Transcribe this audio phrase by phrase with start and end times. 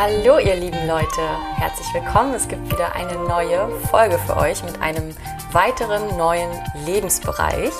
[0.00, 1.22] Hallo ihr lieben Leute,
[1.56, 2.32] herzlich willkommen.
[2.32, 5.12] Es gibt wieder eine neue Folge für euch mit einem
[5.50, 6.52] weiteren neuen
[6.86, 7.72] Lebensbereich,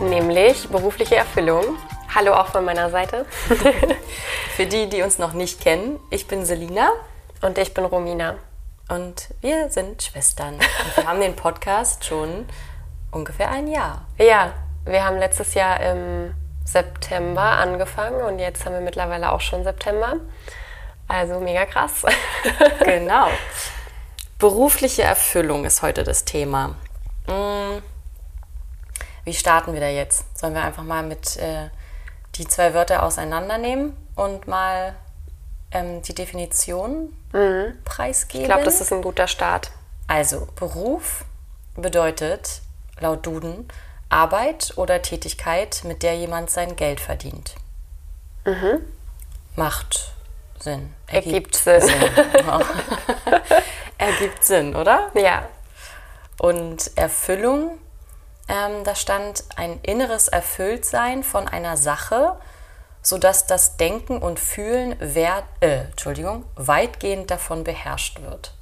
[0.00, 1.64] nämlich berufliche Erfüllung.
[2.14, 3.26] Hallo auch von meiner Seite.
[4.54, 6.92] für die, die uns noch nicht kennen, ich bin Selina
[7.42, 8.36] und ich bin Romina
[8.88, 10.54] und wir sind Schwestern.
[10.54, 12.46] Und wir haben den Podcast schon
[13.10, 14.06] ungefähr ein Jahr.
[14.16, 14.52] Ja,
[14.84, 20.20] wir haben letztes Jahr im September angefangen und jetzt haben wir mittlerweile auch schon September.
[21.08, 22.02] Also mega krass.
[22.84, 23.28] genau.
[24.38, 26.74] Berufliche Erfüllung ist heute das Thema.
[27.26, 27.82] Hm.
[29.24, 30.38] Wie starten wir da jetzt?
[30.38, 31.70] Sollen wir einfach mal mit äh,
[32.34, 34.94] die zwei Wörter auseinandernehmen und mal
[35.72, 37.78] ähm, die Definition mhm.
[37.84, 38.42] preisgeben?
[38.42, 39.70] Ich glaube, das ist ein guter Start.
[40.06, 41.24] Also, Beruf
[41.74, 42.60] bedeutet
[43.00, 43.68] laut Duden
[44.08, 47.56] Arbeit oder Tätigkeit, mit der jemand sein Geld verdient.
[48.44, 48.80] Mhm.
[49.56, 50.12] Macht
[50.66, 50.92] Sinn.
[51.06, 51.80] Ergibt, Ergibt Sinn.
[51.80, 51.96] Sinn.
[53.98, 55.12] Ergibt Sinn, oder?
[55.14, 55.48] Ja.
[56.40, 57.78] Und Erfüllung,
[58.48, 62.36] ähm, da stand ein inneres Erfülltsein von einer Sache,
[63.00, 68.52] sodass das Denken und Fühlen wert, äh, Entschuldigung, weitgehend davon beherrscht wird.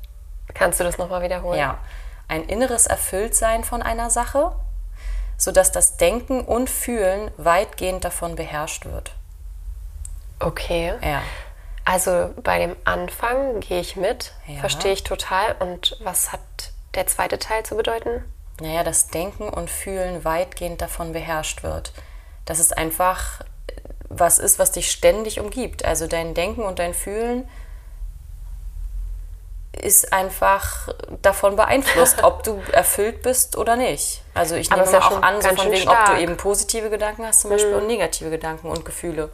[0.53, 1.59] Kannst du das nochmal wiederholen?
[1.59, 1.79] Ja.
[2.29, 4.55] Ein inneres Erfülltsein von einer Sache,
[5.39, 9.13] sodass das Denken und Fühlen weitgehend davon beherrscht wird.
[10.39, 10.93] Okay.
[11.03, 11.23] Ja.
[11.85, 14.61] Also bei dem Anfang gehe ich mit, ja.
[14.61, 15.57] verstehe ich total.
[15.59, 16.41] Und was hat
[16.95, 18.25] der zweite Teil zu bedeuten?
[18.61, 21.93] Naja, dass Denken und Fühlen weitgehend davon beherrscht wird.
[22.47, 23.41] Dass es einfach
[24.09, 25.85] was ist, was dich ständig umgibt.
[25.85, 27.49] Also dein Denken und dein Fühlen
[29.73, 30.89] ist einfach
[31.23, 34.23] davon beeinflusst, ob du erfüllt bist oder nicht.
[34.33, 37.41] Also ich nehme ja auch an, so von wegen, ob du eben positive Gedanken hast
[37.41, 37.79] zum Beispiel mhm.
[37.81, 39.31] und negative Gedanken und Gefühle.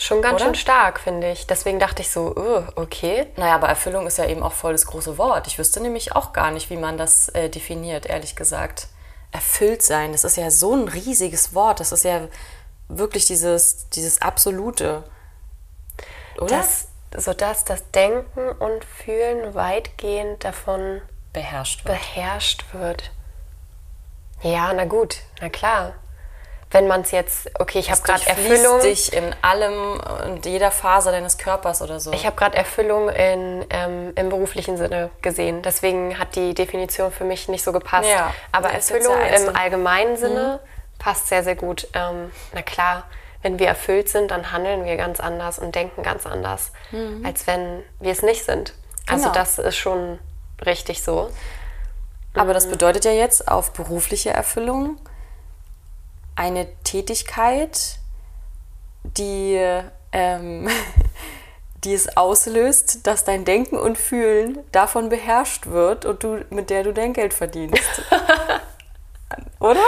[0.00, 0.46] Schon ganz Oder?
[0.46, 1.46] schön stark, finde ich.
[1.46, 3.26] Deswegen dachte ich so, oh, okay.
[3.36, 5.46] Naja, aber Erfüllung ist ja eben auch voll das große Wort.
[5.46, 8.88] Ich wüsste nämlich auch gar nicht, wie man das äh, definiert, ehrlich gesagt.
[9.30, 11.80] Erfüllt sein, das ist ja so ein riesiges Wort.
[11.80, 12.28] Das ist ja
[12.88, 15.04] wirklich dieses, dieses Absolute.
[16.38, 16.56] Oder?
[16.56, 21.02] Das, sodass das Denken und Fühlen weitgehend davon
[21.34, 21.98] beherrscht wird.
[21.98, 23.10] Beherrscht wird.
[24.40, 25.92] Ja, na gut, na klar
[26.70, 28.80] wenn man es jetzt, okay, ich habe gerade Erfüllung.
[28.80, 32.12] dich in allem und jeder Phase deines Körpers oder so.
[32.12, 35.62] Ich habe gerade Erfüllung in, ähm, im beruflichen Sinne gesehen.
[35.62, 38.08] Deswegen hat die Definition für mich nicht so gepasst.
[38.08, 40.98] Ja, Aber Erfüllung im allgemeinen Sinne mhm.
[41.00, 41.88] passt sehr, sehr gut.
[41.92, 43.04] Ähm, na klar,
[43.42, 47.24] wenn wir erfüllt sind, dann handeln wir ganz anders und denken ganz anders, mhm.
[47.26, 48.74] als wenn wir es nicht sind.
[49.08, 49.34] Also genau.
[49.34, 50.20] das ist schon
[50.64, 51.30] richtig so.
[52.34, 52.54] Aber mhm.
[52.54, 55.00] das bedeutet ja jetzt auf berufliche Erfüllung
[56.40, 57.98] eine Tätigkeit,
[59.04, 59.60] die,
[60.12, 60.68] ähm,
[61.84, 66.84] die es auslöst, dass dein Denken und Fühlen davon beherrscht wird und du, mit der
[66.84, 67.84] du dein Geld verdienst.
[69.60, 69.84] Oder?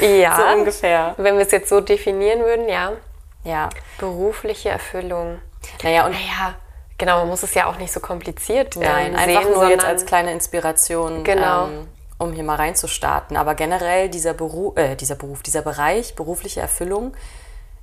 [0.00, 0.36] Ja.
[0.36, 1.14] so ungefähr.
[1.18, 2.92] Wenn wir es jetzt so definieren würden, ja.
[3.44, 3.68] Ja.
[3.98, 5.38] Berufliche Erfüllung.
[5.82, 6.54] Naja, und naja,
[6.96, 10.06] genau, man muss es ja auch nicht so kompliziert Nein, ähm, einfach nur jetzt als
[10.06, 11.22] kleine Inspiration.
[11.24, 11.66] Genau.
[11.66, 11.88] Ähm,
[12.22, 13.36] um hier mal reinzustarten.
[13.36, 17.14] Aber generell dieser Beruf, äh, dieser Beruf, dieser Bereich berufliche Erfüllung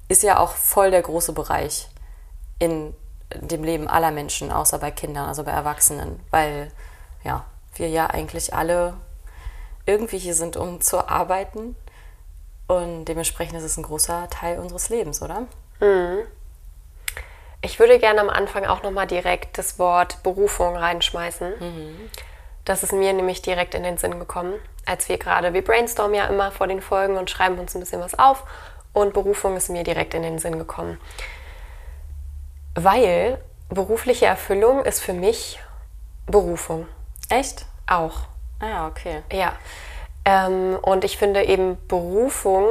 [0.08, 1.90] ist ja auch voll der große Bereich
[2.58, 2.94] in
[3.36, 6.72] dem Leben aller Menschen, außer bei Kindern, also bei Erwachsenen, weil
[7.24, 7.46] ja,
[7.76, 8.96] wir ja eigentlich alle
[9.86, 11.76] irgendwie hier sind, um zu arbeiten
[12.68, 15.42] und dementsprechend ist es ein großer Teil unseres Lebens, oder?
[15.80, 16.20] Mhm.
[17.62, 21.54] Ich würde gerne am Anfang auch nochmal direkt das Wort Berufung reinschmeißen.
[21.60, 22.10] Mhm.
[22.70, 24.54] Das ist mir nämlich direkt in den Sinn gekommen,
[24.86, 28.00] als wir gerade, wir brainstormen ja immer vor den Folgen und schreiben uns ein bisschen
[28.00, 28.44] was auf
[28.94, 31.00] und Berufung ist mir direkt in den Sinn gekommen.
[32.76, 35.60] Weil berufliche Erfüllung ist für mich
[36.28, 36.86] Berufung.
[37.30, 37.66] Echt?
[37.88, 38.28] Auch.
[38.60, 39.24] Ah, okay.
[39.34, 39.54] Ja.
[40.24, 42.68] Ähm, und ich finde eben Berufung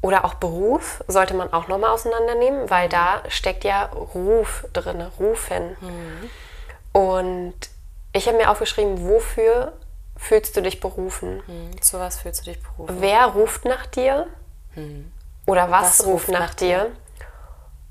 [0.00, 3.84] oder auch Beruf sollte man auch nochmal auseinandernehmen, weil da steckt ja
[4.14, 5.76] Ruf drin, Rufen.
[5.82, 6.30] Mhm.
[6.98, 7.75] Und
[8.16, 9.72] ich habe mir aufgeschrieben, wofür
[10.16, 11.42] fühlst du dich berufen?
[11.46, 12.96] Hm, zu was fühlst du dich berufen?
[13.00, 14.26] Wer ruft nach dir?
[14.74, 15.12] Hm.
[15.46, 16.90] Oder was, was ruft, ruft, nach, dir?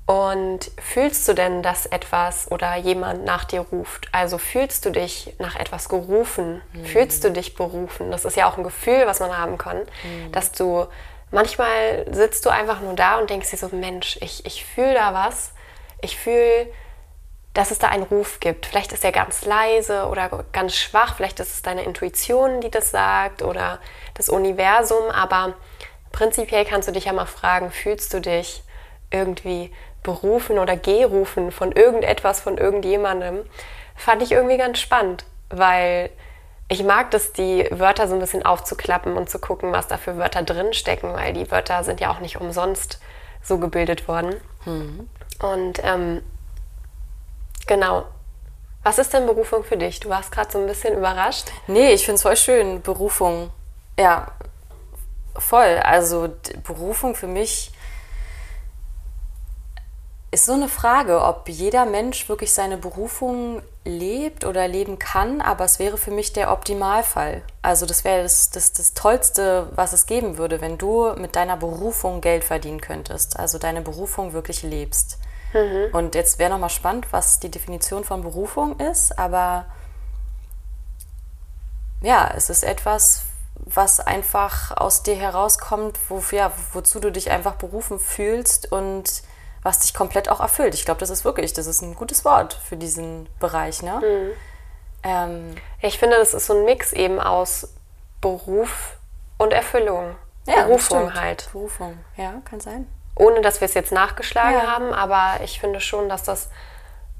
[0.06, 0.14] dir?
[0.14, 4.08] Und fühlst du denn, dass etwas oder jemand nach dir ruft?
[4.12, 6.62] Also fühlst du dich nach etwas gerufen?
[6.72, 6.84] Hm.
[6.84, 8.10] Fühlst du dich berufen?
[8.10, 10.32] Das ist ja auch ein Gefühl, was man haben kann, hm.
[10.32, 10.86] dass du
[11.30, 15.14] manchmal sitzt du einfach nur da und denkst dir so, Mensch, ich, ich fühle da
[15.14, 15.52] was.
[16.02, 16.68] Ich fühle
[17.56, 18.66] dass es da einen Ruf gibt.
[18.66, 22.90] Vielleicht ist er ganz leise oder ganz schwach, vielleicht ist es deine Intuition, die das
[22.90, 23.80] sagt oder
[24.12, 25.54] das Universum, aber
[26.12, 28.62] prinzipiell kannst du dich ja mal fragen, fühlst du dich
[29.10, 29.72] irgendwie
[30.02, 33.44] berufen oder gerufen von irgendetwas, von irgendjemandem,
[33.94, 36.10] fand ich irgendwie ganz spannend, weil
[36.68, 40.18] ich mag das, die Wörter so ein bisschen aufzuklappen und zu gucken, was da für
[40.18, 43.00] Wörter drin stecken, weil die Wörter sind ja auch nicht umsonst
[43.42, 44.34] so gebildet worden.
[44.66, 45.08] Mhm.
[45.40, 46.22] Und ähm,
[47.66, 48.04] genau.
[48.82, 50.00] Was ist denn Berufung für dich?
[50.00, 51.48] Du warst gerade so ein bisschen überrascht.
[51.66, 53.50] Nee, ich finde es voll schön, Berufung.
[53.98, 54.28] Ja,
[55.36, 55.80] voll.
[55.82, 56.28] Also
[56.62, 57.72] Berufung für mich
[60.30, 65.64] ist so eine Frage, ob jeder Mensch wirklich seine Berufung lebt oder leben kann, aber
[65.64, 67.42] es wäre für mich der Optimalfall.
[67.62, 71.56] Also das wäre das, das, das Tollste, was es geben würde, wenn du mit deiner
[71.56, 75.18] Berufung Geld verdienen könntest, also deine Berufung wirklich lebst.
[75.56, 75.94] Mhm.
[75.94, 79.66] Und jetzt wäre nochmal spannend, was die Definition von Berufung ist, aber
[82.02, 83.22] ja, es ist etwas,
[83.54, 89.22] was einfach aus dir herauskommt, wo, ja, wozu du dich einfach berufen fühlst und
[89.62, 90.74] was dich komplett auch erfüllt.
[90.74, 93.82] Ich glaube, das ist wirklich, das ist ein gutes Wort für diesen Bereich.
[93.82, 94.00] Ne?
[94.00, 94.32] Mhm.
[95.02, 97.68] Ähm, ich finde, das ist so ein Mix eben aus
[98.20, 98.96] Beruf
[99.38, 100.14] und Erfüllung.
[100.46, 101.48] Ja, Berufung halt.
[101.50, 102.86] Berufung, ja, kann sein.
[103.16, 104.66] Ohne dass wir es jetzt nachgeschlagen ja.
[104.66, 106.50] haben, aber ich finde schon, dass das,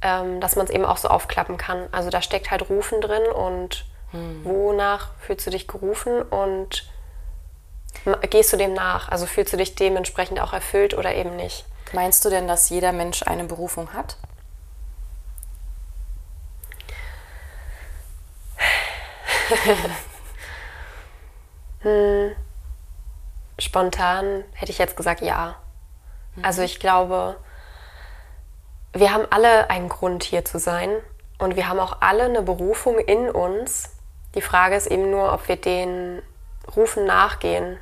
[0.03, 1.89] ähm, dass man es eben auch so aufklappen kann.
[1.91, 4.45] Also da steckt halt Rufen drin und hm.
[4.45, 6.89] wonach fühlst du dich gerufen und
[8.31, 9.09] gehst du dem nach?
[9.09, 11.65] Also fühlst du dich dementsprechend auch erfüllt oder eben nicht?
[11.93, 14.17] Meinst du denn, dass jeder Mensch eine Berufung hat?
[21.81, 22.37] hm.
[23.59, 25.57] Spontan hätte ich jetzt gesagt ja.
[26.43, 27.37] Also ich glaube,
[28.93, 30.91] wir haben alle einen Grund hier zu sein
[31.39, 33.91] und wir haben auch alle eine Berufung in uns.
[34.35, 36.23] Die Frage ist eben nur, ob wir den
[36.75, 37.79] Rufen nachgehen,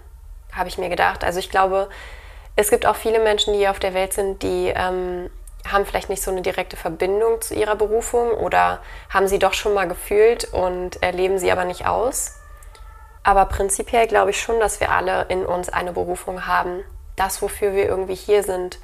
[0.52, 1.24] habe ich mir gedacht.
[1.24, 1.88] Also ich glaube,
[2.56, 5.30] es gibt auch viele Menschen, die hier auf der Welt sind, die ähm,
[5.70, 9.74] haben vielleicht nicht so eine direkte Verbindung zu ihrer Berufung oder haben sie doch schon
[9.74, 12.36] mal gefühlt und erleben sie aber nicht aus.
[13.22, 16.84] Aber prinzipiell glaube ich schon, dass wir alle in uns eine Berufung haben.
[17.16, 18.78] Das, wofür wir irgendwie hier sind,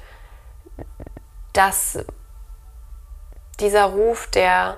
[1.53, 1.99] dass
[3.59, 4.77] dieser Ruf, der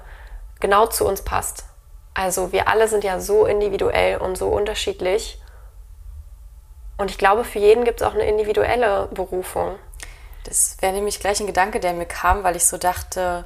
[0.60, 1.66] genau zu uns passt.
[2.14, 5.42] Also wir alle sind ja so individuell und so unterschiedlich.
[6.98, 9.76] Und ich glaube, für jeden gibt es auch eine individuelle Berufung.
[10.46, 13.46] Das wäre nämlich gleich ein Gedanke, der mir kam, weil ich so dachte,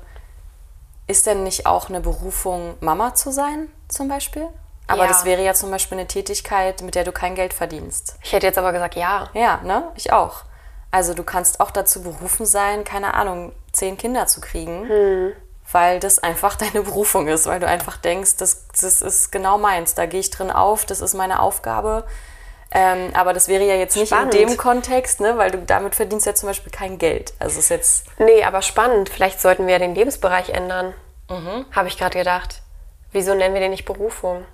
[1.05, 4.47] ist denn nicht auch eine Berufung, Mama zu sein, zum Beispiel?
[4.87, 5.07] Aber ja.
[5.07, 8.15] das wäre ja zum Beispiel eine Tätigkeit, mit der du kein Geld verdienst.
[8.23, 9.29] Ich hätte jetzt aber gesagt, ja.
[9.33, 9.91] Ja, ne?
[9.95, 10.43] Ich auch.
[10.91, 15.33] Also du kannst auch dazu berufen sein, keine Ahnung, zehn Kinder zu kriegen, hm.
[15.71, 19.93] weil das einfach deine Berufung ist, weil du einfach denkst, das, das ist genau meins,
[19.93, 22.05] da gehe ich drin auf, das ist meine Aufgabe
[22.71, 24.35] ähm, aber das wäre ja jetzt nicht spannend.
[24.35, 25.37] in dem Kontext, ne?
[25.37, 27.33] weil du damit verdienst ja zum Beispiel kein Geld.
[27.39, 28.05] Also ist jetzt.
[28.19, 29.09] Nee, aber spannend.
[29.09, 30.93] Vielleicht sollten wir ja den Lebensbereich ändern.
[31.29, 31.65] Mhm.
[31.71, 32.61] Habe ich gerade gedacht.
[33.11, 34.45] Wieso nennen wir den nicht Berufung?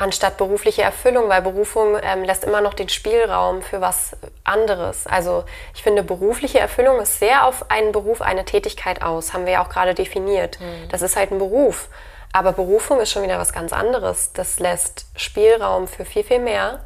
[0.00, 5.08] Anstatt berufliche Erfüllung, weil Berufung ähm, lässt immer noch den Spielraum für was anderes.
[5.08, 9.54] Also ich finde, berufliche Erfüllung ist sehr auf einen Beruf, eine Tätigkeit aus, haben wir
[9.54, 10.60] ja auch gerade definiert.
[10.60, 10.88] Mhm.
[10.90, 11.88] Das ist halt ein Beruf.
[12.32, 14.32] Aber Berufung ist schon wieder was ganz anderes.
[14.32, 16.84] Das lässt Spielraum für viel, viel mehr.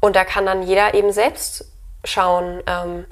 [0.00, 1.70] Und da kann dann jeder eben selbst
[2.04, 3.06] schauen, ähm,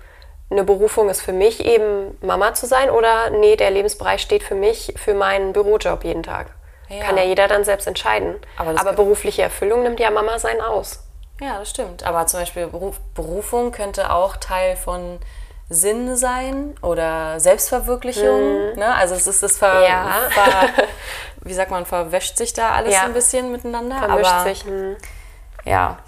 [0.51, 4.55] eine Berufung ist für mich eben Mama zu sein oder nee, der Lebensbereich steht für
[4.55, 6.55] mich für meinen Bürojob jeden Tag.
[6.89, 7.05] Ja.
[7.05, 8.37] Kann ja jeder dann selbst entscheiden.
[8.57, 11.03] Aber, Aber berufliche Erfüllung nimmt ja Mama sein aus.
[11.41, 12.05] Ja, das stimmt.
[12.05, 15.19] Aber zum Beispiel Beruf, Berufung könnte auch Teil von
[15.69, 18.73] Sinn sein oder Selbstverwirklichung.
[18.73, 18.79] Mhm.
[18.79, 18.95] Ne?
[18.95, 20.21] Also es ist das Ver, ja.
[20.31, 20.69] Ver,
[21.43, 23.03] wie sagt man, verwäscht sich da alles ja.
[23.03, 23.99] ein bisschen miteinander.
[23.99, 24.65] Vermischt aber, sich.
[24.65, 24.97] Mh.
[25.65, 25.99] Ja.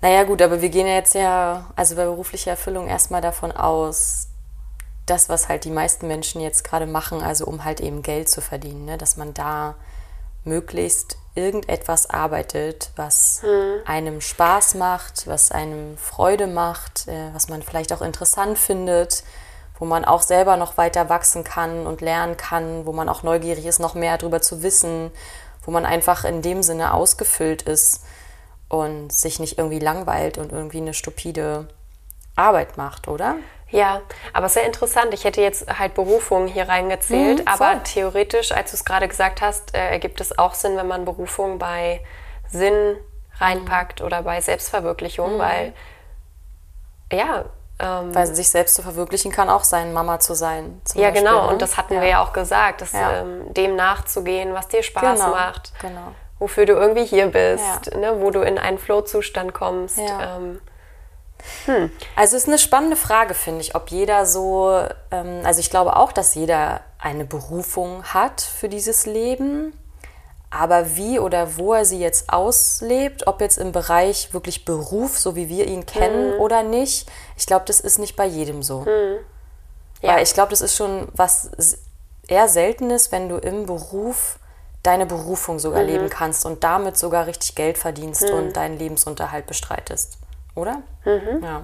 [0.00, 4.27] Naja gut, aber wir gehen ja jetzt ja, also bei beruflicher Erfüllung erstmal davon aus,
[5.10, 8.40] das, was halt die meisten Menschen jetzt gerade machen, also um halt eben Geld zu
[8.40, 8.98] verdienen, ne?
[8.98, 9.76] dass man da
[10.44, 13.80] möglichst irgendetwas arbeitet, was hm.
[13.86, 19.22] einem Spaß macht, was einem Freude macht, äh, was man vielleicht auch interessant findet,
[19.78, 23.66] wo man auch selber noch weiter wachsen kann und lernen kann, wo man auch neugierig
[23.66, 25.12] ist, noch mehr darüber zu wissen,
[25.64, 28.04] wo man einfach in dem Sinne ausgefüllt ist
[28.68, 31.68] und sich nicht irgendwie langweilt und irgendwie eine stupide
[32.34, 33.36] Arbeit macht, oder?
[33.70, 34.00] Ja,
[34.32, 35.12] aber sehr interessant.
[35.12, 39.42] Ich hätte jetzt halt Berufung hier reingezählt, mhm, aber theoretisch, als du es gerade gesagt
[39.42, 42.00] hast, äh, ergibt es auch Sinn, wenn man Berufung bei
[42.48, 42.96] Sinn
[43.38, 44.06] reinpackt mhm.
[44.06, 45.38] oder bei Selbstverwirklichung, mhm.
[45.38, 45.72] weil
[47.12, 47.44] ja.
[47.80, 50.80] Ähm, weil sich selbst zu verwirklichen kann auch sein, Mama zu sein.
[50.94, 51.46] ja, Beispiel, genau.
[51.46, 51.52] Ne?
[51.52, 52.00] Und das hatten ja.
[52.00, 53.20] wir ja auch gesagt, dass, ja.
[53.20, 55.30] ähm, dem nachzugehen, was dir Spaß genau.
[55.30, 55.72] macht.
[55.80, 56.12] Genau.
[56.40, 57.98] Wofür du irgendwie hier bist, ja.
[57.98, 59.98] ne, wo du in einen Flow-Zustand kommst.
[59.98, 60.60] Ähm,
[61.66, 61.90] Hm.
[62.16, 65.96] Also es ist eine spannende Frage, finde ich, ob jeder so, ähm, also ich glaube
[65.96, 69.72] auch, dass jeder eine Berufung hat für dieses Leben.
[70.50, 75.36] Aber wie oder wo er sie jetzt auslebt, ob jetzt im Bereich wirklich Beruf, so
[75.36, 76.40] wie wir ihn kennen mhm.
[76.40, 78.80] oder nicht, ich glaube, das ist nicht bei jedem so.
[78.80, 79.18] Mhm.
[80.00, 80.14] Ja.
[80.14, 81.50] Weil ich glaube, das ist schon was
[82.28, 84.38] eher Seltenes, wenn du im Beruf
[84.82, 85.88] deine Berufung sogar mhm.
[85.88, 88.38] leben kannst und damit sogar richtig Geld verdienst mhm.
[88.38, 90.18] und deinen Lebensunterhalt bestreitest.
[90.58, 90.82] Oder?
[91.04, 91.42] Mhm.
[91.42, 91.62] Ja.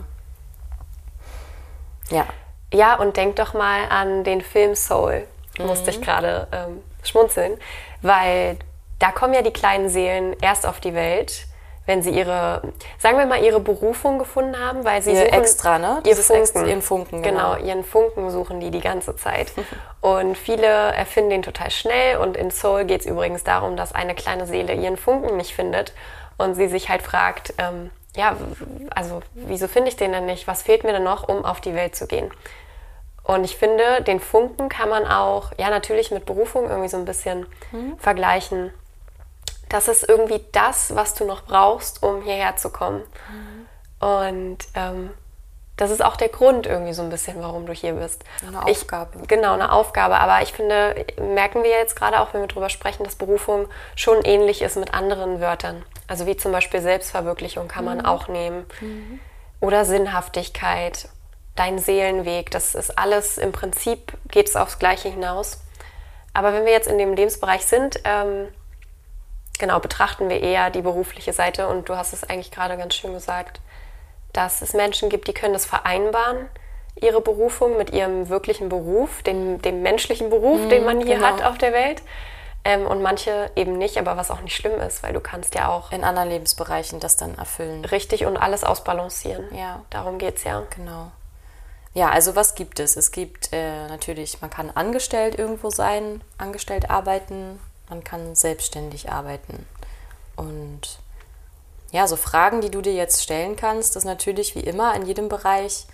[2.10, 2.26] Ja.
[2.72, 5.26] Ja, und denk doch mal an den Film Soul.
[5.58, 6.02] Musste ich mhm.
[6.02, 7.56] gerade ähm, schmunzeln,
[8.02, 8.58] weil
[8.98, 11.46] da kommen ja die kleinen Seelen erst auf die Welt,
[11.86, 12.62] wenn sie ihre,
[12.98, 16.02] sagen wir mal, ihre Berufung gefunden haben, weil sie ihr suchen, extra, ne?
[16.04, 17.54] Ihr Funken, ihren Funken, genau.
[17.54, 17.66] genau.
[17.66, 19.52] ihren Funken suchen die die ganze Zeit.
[20.00, 22.16] und viele erfinden den total schnell.
[22.16, 25.92] Und in Soul geht es übrigens darum, dass eine kleine Seele ihren Funken nicht findet
[26.38, 28.36] und sie sich halt fragt, ähm, ja,
[28.94, 30.46] also wieso finde ich den denn nicht?
[30.46, 32.30] Was fehlt mir denn noch, um auf die Welt zu gehen?
[33.22, 37.06] Und ich finde, den Funken kann man auch, ja, natürlich mit Berufung irgendwie so ein
[37.06, 37.98] bisschen mhm.
[37.98, 38.70] vergleichen
[39.74, 43.02] das ist irgendwie das, was du noch brauchst, um hierher zu kommen.
[43.30, 44.06] Mhm.
[44.06, 45.10] Und ähm,
[45.76, 48.24] das ist auch der Grund irgendwie so ein bisschen, warum du hier bist.
[48.46, 49.18] Eine Aufgabe.
[49.22, 50.18] Ich, genau, eine Aufgabe.
[50.20, 53.66] Aber ich finde, merken wir jetzt gerade auch, wenn wir darüber sprechen, dass Berufung
[53.96, 55.84] schon ähnlich ist mit anderen Wörtern.
[56.06, 58.06] Also wie zum Beispiel Selbstverwirklichung kann man mhm.
[58.06, 58.66] auch nehmen.
[58.80, 59.18] Mhm.
[59.60, 61.08] Oder Sinnhaftigkeit,
[61.56, 62.52] dein Seelenweg.
[62.52, 65.60] Das ist alles im Prinzip, geht es aufs Gleiche hinaus.
[66.34, 68.46] Aber wenn wir jetzt in dem Lebensbereich sind, ähm,
[69.58, 71.66] genau, betrachten wir eher die berufliche Seite.
[71.66, 73.60] Und du hast es eigentlich gerade ganz schön gesagt,
[74.34, 76.48] dass es Menschen gibt, die können das vereinbaren,
[77.00, 81.26] ihre Berufung mit ihrem wirklichen Beruf, dem, dem menschlichen Beruf, mhm, den man hier genau.
[81.26, 82.02] hat auf der Welt.
[82.66, 85.68] Ähm, und manche eben nicht, aber was auch nicht schlimm ist, weil du kannst ja
[85.68, 87.84] auch in anderen Lebensbereichen das dann erfüllen.
[87.84, 89.54] Richtig und alles ausbalancieren.
[89.54, 89.82] Ja.
[89.90, 90.62] Darum geht es ja.
[90.74, 91.10] Genau.
[91.92, 92.96] Ja, also was gibt es?
[92.96, 99.66] Es gibt äh, natürlich, man kann angestellt irgendwo sein, angestellt arbeiten, man kann selbstständig arbeiten.
[100.34, 100.98] Und
[101.94, 105.28] ja, so Fragen, die du dir jetzt stellen kannst, ist natürlich wie immer in jedem
[105.28, 105.86] Bereich.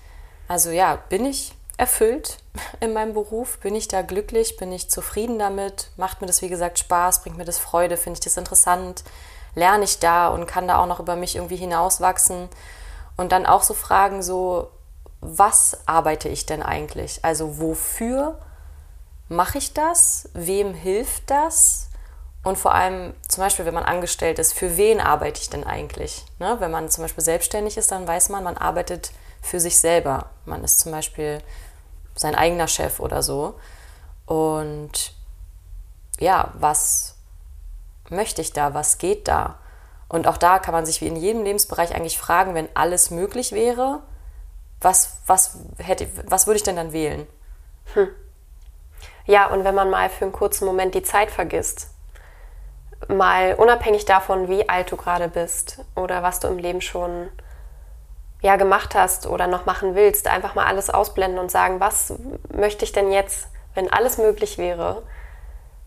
[0.49, 2.39] Also ja, bin ich erfüllt
[2.81, 3.59] in meinem Beruf?
[3.59, 4.57] Bin ich da glücklich?
[4.57, 5.91] Bin ich zufrieden damit?
[5.99, 7.23] Macht mir das, wie gesagt, Spaß?
[7.23, 7.99] Bringt mir das Freude?
[7.99, 9.05] Finde ich das interessant?
[9.55, 12.49] Lerne ich da und kann da auch noch über mich irgendwie hinauswachsen?
[13.19, 14.71] Und dann auch so Fragen so,
[15.21, 17.27] was arbeite ich denn eigentlich?
[17.27, 18.39] Also wofür
[19.29, 20.31] mache ich das?
[20.33, 21.90] Wem hilft das?
[22.43, 26.25] Und vor allem, zum Beispiel, wenn man angestellt ist, für wen arbeite ich denn eigentlich?
[26.39, 26.57] Ne?
[26.59, 30.31] Wenn man zum Beispiel selbstständig ist, dann weiß man, man arbeitet für sich selber.
[30.47, 31.43] Man ist zum Beispiel
[32.15, 33.55] sein eigener Chef oder so.
[34.25, 35.15] Und
[36.19, 37.17] ja, was
[38.09, 38.73] möchte ich da?
[38.73, 39.59] Was geht da?
[40.09, 43.53] Und auch da kann man sich wie in jedem Lebensbereich eigentlich fragen, wenn alles möglich
[43.53, 44.01] wäre,
[44.81, 47.27] was, was, hätte, was würde ich denn dann wählen?
[47.95, 48.09] Hm.
[49.27, 51.89] Ja, und wenn man mal für einen kurzen Moment die Zeit vergisst,
[53.09, 57.29] mal unabhängig davon, wie alt du gerade bist oder was du im Leben schon
[58.43, 62.15] ja, gemacht hast oder noch machen willst, einfach mal alles ausblenden und sagen, was
[62.55, 65.03] möchte ich denn jetzt, wenn alles möglich wäre,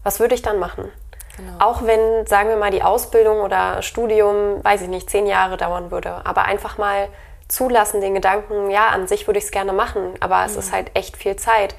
[0.03, 0.91] was würde ich dann machen?
[1.35, 1.53] Genau.
[1.65, 5.89] Auch wenn, sagen wir mal, die Ausbildung oder Studium, weiß ich nicht, zehn Jahre dauern
[5.89, 7.07] würde, aber einfach mal
[7.47, 10.59] zulassen, den Gedanken, ja, an sich würde ich es gerne machen, aber es mhm.
[10.59, 11.75] ist halt echt viel Zeit.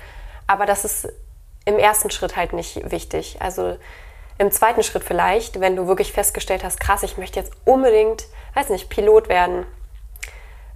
[0.47, 1.09] Aber das ist
[1.65, 3.39] im ersten Schritt halt nicht wichtig.
[3.41, 3.77] Also
[4.39, 8.71] im zweiten Schritt vielleicht, wenn du wirklich festgestellt hast, krass, ich möchte jetzt unbedingt, weiß
[8.71, 9.67] nicht, Pilot werden.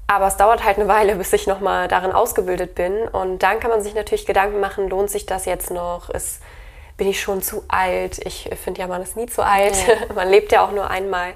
[0.06, 3.08] Aber es dauert halt eine Weile, bis ich nochmal darin ausgebildet bin.
[3.08, 6.08] Und dann kann man sich natürlich Gedanken machen, lohnt sich das jetzt noch?
[6.10, 6.40] Ist,
[6.96, 8.18] bin ich schon zu alt?
[8.26, 9.76] Ich finde ja, man ist nie zu alt.
[9.86, 9.94] Ja.
[10.14, 11.34] man lebt ja auch nur einmal.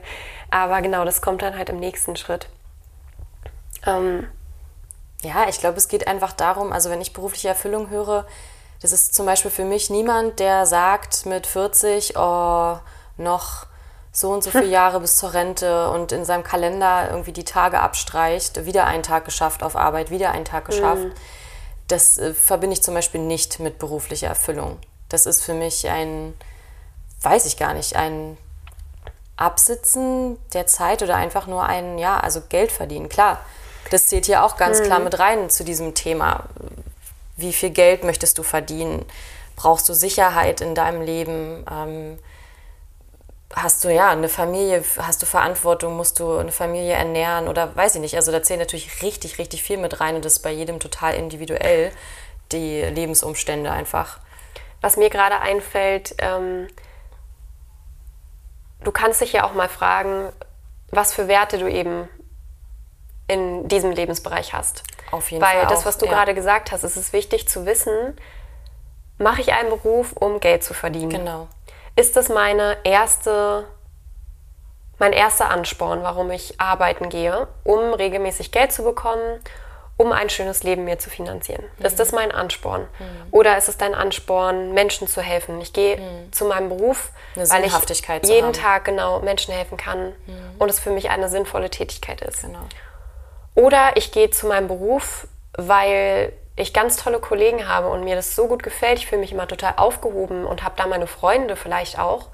[0.51, 2.49] Aber genau, das kommt dann halt im nächsten Schritt.
[3.87, 4.29] Ähm,
[5.23, 8.27] ja, ich glaube, es geht einfach darum, also wenn ich berufliche Erfüllung höre,
[8.83, 12.79] das ist zum Beispiel für mich niemand, der sagt mit 40, oh,
[13.17, 13.67] noch
[14.11, 17.79] so und so viele Jahre bis zur Rente und in seinem Kalender irgendwie die Tage
[17.79, 21.05] abstreicht, wieder einen Tag geschafft auf Arbeit, wieder einen Tag geschafft.
[21.05, 21.13] Mhm.
[21.87, 24.79] Das äh, verbinde ich zum Beispiel nicht mit beruflicher Erfüllung.
[25.09, 26.35] Das ist für mich ein,
[27.21, 28.37] weiß ich gar nicht, ein
[29.37, 33.09] Absitzen der Zeit oder einfach nur ein, ja, also Geld verdienen.
[33.09, 33.39] Klar,
[33.91, 34.85] das zählt hier auch ganz mhm.
[34.85, 36.45] klar mit rein zu diesem Thema
[37.37, 39.05] wie viel Geld möchtest du verdienen?
[39.57, 41.65] Brauchst du Sicherheit in deinem Leben?
[41.71, 42.19] Ähm,
[43.55, 47.97] hast du ja eine Familie, hast du Verantwortung, musst du eine Familie ernähren oder weiß
[47.97, 48.17] ich nicht.
[48.17, 51.15] Also da zählt natürlich richtig, richtig viel mit rein und das ist bei jedem total
[51.15, 51.93] individuell,
[52.51, 54.21] die Lebensumstände einfach.
[54.81, 56.67] Was mir gerade einfällt, ähm,
[58.83, 60.33] du kannst dich ja auch mal fragen,
[60.91, 62.09] was für Werte du eben
[63.29, 64.83] in diesem Lebensbereich hast.
[65.13, 65.67] Auf jeden Weil Fall.
[65.69, 66.13] das, was du ja.
[66.13, 68.17] gerade gesagt hast, es ist wichtig zu wissen,
[69.19, 71.11] mache ich einen Beruf, um Geld zu verdienen?
[71.11, 71.49] Genau.
[71.95, 73.65] Ist das meine erste,
[74.99, 79.41] mein erster Ansporn, warum ich arbeiten gehe, um regelmäßig Geld zu bekommen,
[79.99, 81.63] um ein schönes Leben mir zu finanzieren?
[81.79, 82.89] Ist das mein Ansporn?
[83.31, 85.61] Oder ist es dein Ansporn, Menschen zu helfen?
[85.61, 86.01] Ich gehe
[86.31, 87.75] zu meinem Beruf, weil ich
[88.25, 88.55] jeden.
[88.55, 90.15] Tag genau Menschen helfen kann
[90.59, 92.41] und es für mich eine sinnvolle Tätigkeit ist.
[92.43, 92.61] Genau.
[93.55, 98.35] Oder ich gehe zu meinem Beruf, weil ich ganz tolle Kollegen habe und mir das
[98.35, 98.99] so gut gefällt.
[98.99, 102.29] Ich fühle mich immer total aufgehoben und habe da meine Freunde vielleicht auch.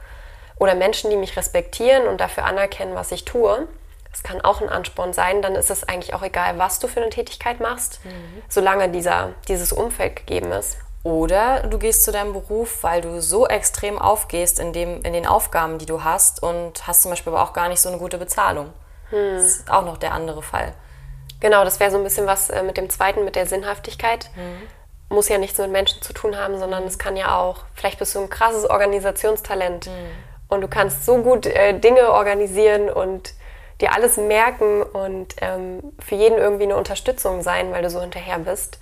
[0.59, 3.69] Oder Menschen, die mich respektieren und dafür anerkennen, was ich tue.
[4.11, 5.43] Das kann auch ein Ansporn sein.
[5.43, 8.01] Dann ist es eigentlich auch egal, was du für eine Tätigkeit machst,
[8.49, 10.79] solange dieser, dieses Umfeld gegeben ist.
[11.05, 15.27] Oder du gehst zu deinem Beruf, weil du so extrem aufgehst in, dem, in den
[15.27, 18.19] Aufgaben, die du hast und hast zum Beispiel aber auch gar nicht so eine gute
[18.19, 18.73] Bezahlung.
[19.35, 20.75] Das ist auch noch der andere Fall.
[21.41, 24.31] Genau, das wäre so ein bisschen was äh, mit dem zweiten, mit der Sinnhaftigkeit.
[25.11, 28.15] Muss ja nichts mit Menschen zu tun haben, sondern es kann ja auch, vielleicht bist
[28.15, 29.89] du ein krasses Organisationstalent
[30.49, 33.33] und du kannst so gut äh, Dinge organisieren und
[33.81, 38.39] dir alles merken und ähm, für jeden irgendwie eine Unterstützung sein, weil du so hinterher
[38.39, 38.79] bist.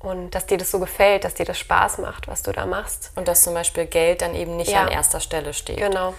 [0.00, 3.12] Und dass dir das so gefällt, dass dir das Spaß macht, was du da machst.
[3.16, 4.82] Und dass zum Beispiel Geld dann eben nicht Ja.
[4.82, 5.78] an erster Stelle steht.
[5.78, 6.12] Genau.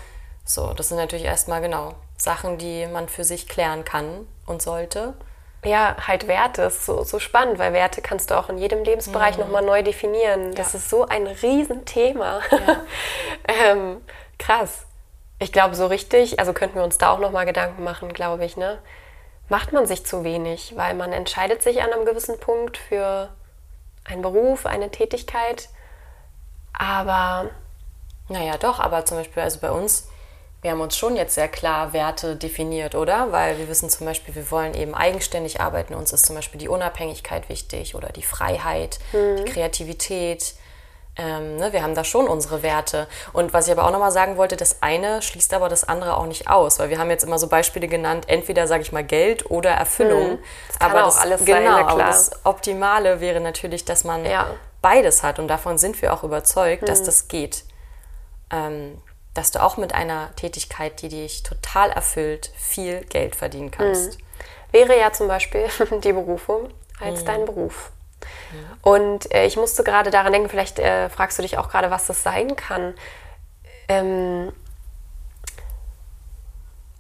[0.43, 5.13] So, das sind natürlich erstmal genau Sachen, die man für sich klären kann und sollte.
[5.65, 9.37] Ja, halt Werte ist so, so spannend, weil Werte kannst du auch in jedem Lebensbereich
[9.37, 10.53] nochmal neu definieren.
[10.55, 10.79] Das Ja.
[10.79, 12.39] ist so ein Riesenthema.
[13.47, 14.01] ähm,
[14.37, 14.85] krass.
[15.39, 18.55] Ich glaube, so richtig, also könnten wir uns da auch nochmal Gedanken machen, glaube ich,
[18.57, 18.79] ne?
[19.49, 23.29] Macht man sich zu wenig, weil man entscheidet sich an einem gewissen Punkt für
[24.05, 25.69] einen Beruf, eine Tätigkeit,
[26.73, 27.49] aber
[28.27, 30.09] Naja, doch, aber zum Beispiel, also bei uns,
[30.65, 33.31] wir haben uns schon jetzt sehr klar Werte definiert, oder?
[33.31, 35.93] Weil wir wissen zum Beispiel, wir wollen eben eigenständig arbeiten.
[35.93, 40.55] Uns ist zum Beispiel die Unabhängigkeit wichtig oder die Freiheit, die Kreativität.
[41.17, 43.07] Ähm, ne, wir haben da schon unsere Werte.
[43.31, 46.25] Und was ich aber auch nochmal sagen wollte, das eine schließt aber das andere auch
[46.25, 49.51] nicht aus, weil wir haben jetzt immer so Beispiele genannt, entweder, sage ich mal, Geld
[49.51, 50.39] oder Erfüllung.
[50.69, 52.07] Das kann auch alles sein, genau, na aber klar.
[52.07, 54.47] das Optimale wäre natürlich, dass man Ja.
[54.81, 57.65] beides hat und davon sind wir auch überzeugt, dass das geht.
[58.51, 58.99] Ähm,
[59.35, 64.17] dass du auch mit einer Tätigkeit, die dich total erfüllt, viel Geld verdienen kannst.
[64.71, 65.67] wäre ja zum Beispiel
[66.03, 66.69] die Berufung
[66.99, 67.91] als dein Beruf.
[68.81, 72.07] Und äh, ich musste gerade daran denken, vielleicht äh, fragst du dich auch gerade, was
[72.07, 72.95] das sein kann.
[73.87, 74.51] Ähm,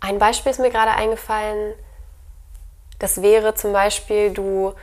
[0.01, 1.73] ein Beispiel ist mir gerade eingefallen,
[2.99, 4.73] das wäre zum Beispiel, du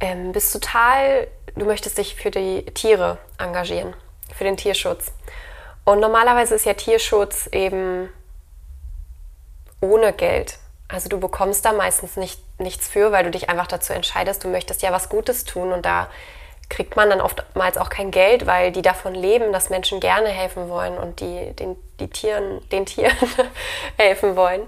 [0.00, 3.94] ähm, bist total, du möchtest dich für die Tiere engagieren,
[4.34, 5.12] für den Tierschutz.
[5.86, 8.10] Und normalerweise ist ja Tierschutz eben
[9.80, 10.58] ohne Geld.
[10.88, 14.48] Also du bekommst da meistens nicht, nichts für, weil du dich einfach dazu entscheidest, du
[14.48, 16.08] möchtest ja was Gutes tun und da
[16.68, 20.68] kriegt man dann oftmals auch kein Geld, weil die davon leben, dass Menschen gerne helfen
[20.68, 23.16] wollen und die den, die Tieren, den Tieren
[23.96, 24.62] helfen wollen.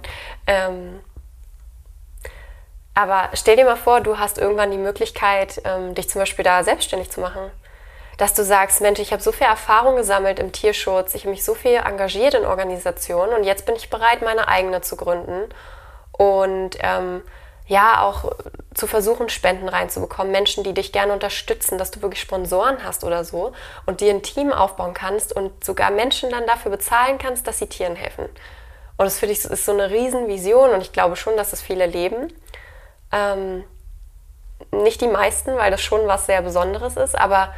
[0.46, 1.00] Ähm,
[2.94, 6.62] aber stell dir mal vor, du hast irgendwann die Möglichkeit, ähm, dich zum Beispiel da
[6.62, 7.50] selbstständig zu machen.
[8.18, 11.44] Dass du sagst, Mensch, ich habe so viel Erfahrung gesammelt im Tierschutz, ich habe mich
[11.44, 15.48] so viel engagiert in Organisationen und jetzt bin ich bereit, meine eigene zu gründen.
[16.12, 17.22] Und ähm,
[17.68, 18.32] ja, auch
[18.74, 23.24] zu versuchen, Spenden reinzubekommen, Menschen, die dich gerne unterstützen, dass du wirklich Sponsoren hast oder
[23.24, 23.52] so
[23.86, 27.66] und dir ein Team aufbauen kannst und sogar Menschen dann dafür bezahlen kannst, dass sie
[27.66, 28.24] Tieren helfen.
[28.96, 31.86] Und das finde ich ist so eine Riesenvision und ich glaube schon, dass es viele
[31.86, 32.32] leben.
[33.12, 33.64] Ähm,
[34.72, 37.54] nicht die meisten, weil das schon was sehr Besonderes ist, aber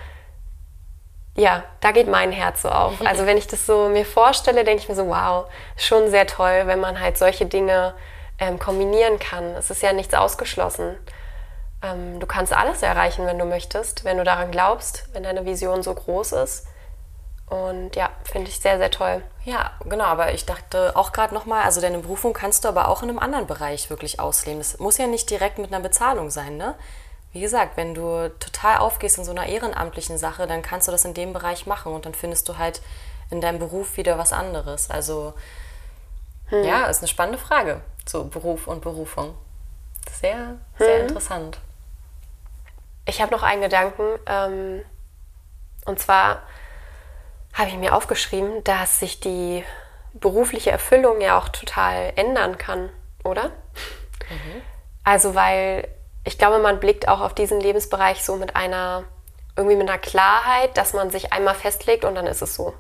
[1.41, 3.01] ja, da geht mein Herz so auf.
[3.05, 6.63] Also wenn ich das so mir vorstelle, denke ich mir so, wow, schon sehr toll,
[6.67, 7.95] wenn man halt solche Dinge
[8.39, 9.45] ähm, kombinieren kann.
[9.57, 10.97] Es ist ja nichts ausgeschlossen.
[11.83, 15.83] Ähm, du kannst alles erreichen, wenn du möchtest, wenn du daran glaubst, wenn deine Vision
[15.83, 16.67] so groß ist.
[17.49, 19.23] Und ja, finde ich sehr, sehr toll.
[19.45, 23.03] Ja, genau, aber ich dachte auch gerade nochmal, also deine Berufung kannst du aber auch
[23.03, 24.61] in einem anderen Bereich wirklich ausleben.
[24.61, 26.77] Das muss ja nicht direkt mit einer Bezahlung sein, ne?
[27.33, 31.05] Wie gesagt, wenn du total aufgehst in so einer ehrenamtlichen Sache, dann kannst du das
[31.05, 32.83] in dem Bereich machen und dann findest du halt
[33.31, 34.91] in deinem Beruf wieder was anderes.
[34.91, 35.35] Also
[36.51, 39.35] ja, ist eine spannende Frage, so Beruf und Berufung.
[40.21, 41.59] Sehr, sehr interessant.
[43.07, 44.03] Ich habe noch einen Gedanken.
[44.27, 44.85] Ähm,
[45.85, 46.43] und zwar
[47.55, 49.65] habe ich mir aufgeschrieben, dass sich die
[50.13, 52.91] berufliche Erfüllung ja auch total ändern kann,
[53.23, 53.53] oder?
[55.05, 55.89] Also, weil
[56.25, 59.05] ich glaube, man blickt auch auf diesen Lebensbereich so mit einer,
[59.57, 62.75] irgendwie mit einer Klarheit, dass man sich einmal festlegt und dann ist es so.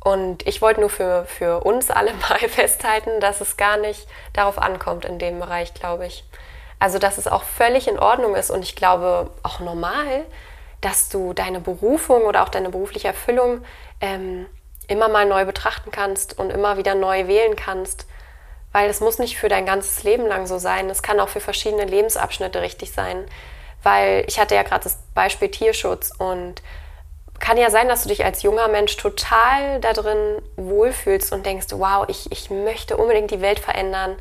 [0.00, 4.58] Und ich wollte nur für, für uns alle mal festhalten, dass es gar nicht darauf
[4.58, 6.24] ankommt in dem Bereich, glaube ich.
[6.78, 10.24] Also, dass es auch völlig in Ordnung ist und ich glaube auch normal,
[10.80, 13.64] dass du deine Berufung oder auch deine berufliche Erfüllung
[14.00, 14.46] ähm,
[14.86, 18.06] immer mal neu betrachten kannst und immer wieder neu wählen kannst.
[18.76, 20.90] Weil es muss nicht für dein ganzes Leben lang so sein.
[20.90, 23.24] Es kann auch für verschiedene Lebensabschnitte richtig sein.
[23.82, 26.60] Weil ich hatte ja gerade das Beispiel Tierschutz und
[27.40, 31.68] kann ja sein, dass du dich als junger Mensch total da drin wohlfühlst und denkst,
[31.70, 34.14] wow, ich, ich möchte unbedingt die Welt verändern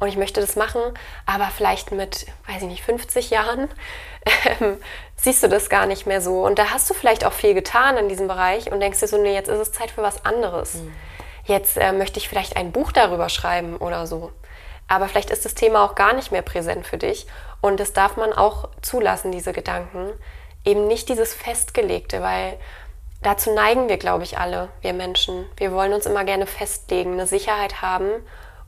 [0.00, 0.82] und ich möchte das machen,
[1.24, 3.68] aber vielleicht mit, weiß ich nicht, 50 Jahren
[4.60, 4.78] ähm,
[5.14, 6.44] siehst du das gar nicht mehr so.
[6.44, 9.22] Und da hast du vielleicht auch viel getan in diesem Bereich und denkst dir so,
[9.22, 10.74] nee, jetzt ist es Zeit für was anderes.
[10.74, 10.92] Mhm.
[11.44, 14.32] Jetzt äh, möchte ich vielleicht ein Buch darüber schreiben oder so.
[14.88, 17.26] Aber vielleicht ist das Thema auch gar nicht mehr präsent für dich.
[17.60, 20.12] Und das darf man auch zulassen, diese Gedanken
[20.64, 22.58] eben nicht dieses Festgelegte, weil
[23.22, 25.46] dazu neigen wir, glaube ich, alle, wir Menschen.
[25.56, 28.10] Wir wollen uns immer gerne festlegen, eine Sicherheit haben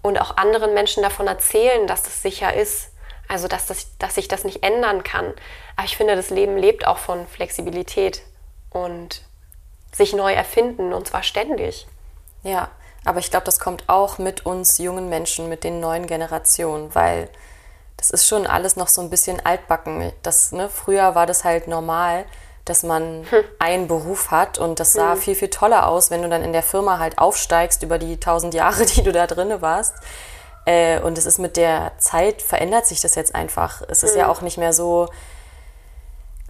[0.02, 2.90] und auch anderen Menschen davon erzählen, dass das sicher ist.
[3.26, 5.32] Also, dass, das, dass sich das nicht ändern kann.
[5.76, 8.20] Aber ich finde, das Leben lebt auch von Flexibilität
[8.70, 9.22] und
[9.92, 11.86] sich neu erfinden und zwar ständig.
[12.44, 12.68] Ja,
[13.04, 17.28] aber ich glaube, das kommt auch mit uns jungen Menschen, mit den neuen Generationen, weil
[17.96, 20.12] das ist schon alles noch so ein bisschen altbacken.
[20.22, 22.24] Das, ne, früher war das halt normal,
[22.64, 23.44] dass man hm.
[23.58, 25.20] einen Beruf hat und das sah hm.
[25.20, 28.54] viel, viel toller aus, wenn du dann in der Firma halt aufsteigst über die tausend
[28.54, 29.94] Jahre, die du da drinne warst.
[30.66, 33.82] Äh, und es ist mit der Zeit, verändert sich das jetzt einfach.
[33.88, 34.20] Es ist hm.
[34.20, 35.08] ja auch nicht mehr so,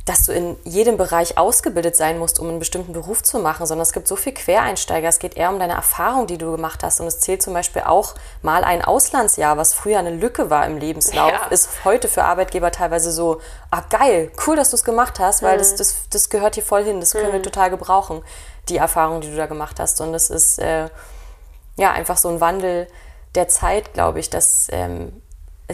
[0.05, 3.83] dass du in jedem Bereich ausgebildet sein musst, um einen bestimmten Beruf zu machen, sondern
[3.83, 5.09] es gibt so viel Quereinsteiger.
[5.09, 7.01] Es geht eher um deine Erfahrung, die du gemacht hast.
[7.01, 10.77] Und es zählt zum Beispiel auch mal ein Auslandsjahr, was früher eine Lücke war im
[10.77, 11.47] Lebenslauf, ja.
[11.47, 13.41] ist heute für Arbeitgeber teilweise so,
[13.71, 15.59] ah geil, cool, dass du es gemacht hast, weil mhm.
[15.61, 17.35] das, das, das gehört hier voll hin, das können mhm.
[17.35, 18.23] wir total gebrauchen,
[18.69, 20.03] die Erfahrung, die du da gemacht hast.
[20.03, 20.91] Und es ist äh,
[21.77, 22.89] ja einfach so ein Wandel
[23.35, 25.23] der Zeit, glaube ich, dass ähm,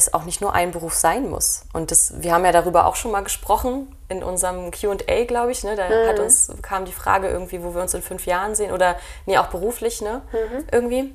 [0.00, 1.64] es auch nicht nur ein Beruf sein muss.
[1.72, 5.64] Und das, wir haben ja darüber auch schon mal gesprochen in unserem QA, glaube ich.
[5.64, 5.76] Ne?
[5.76, 6.08] Da mhm.
[6.08, 9.38] hat uns, kam die Frage irgendwie, wo wir uns in fünf Jahren sehen oder nee,
[9.38, 10.22] auch beruflich, ne?
[10.32, 10.66] Mhm.
[10.70, 11.14] Irgendwie.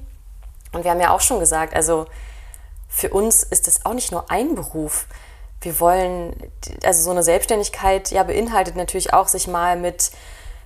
[0.71, 2.06] Und wir haben ja auch schon gesagt, also
[2.88, 5.08] für uns ist das auch nicht nur ein Beruf.
[5.62, 6.36] Wir wollen,
[6.84, 10.12] also so eine Selbstständigkeit ja beinhaltet natürlich auch, sich mal mit